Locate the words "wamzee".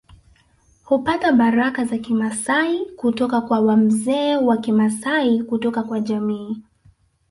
3.59-4.35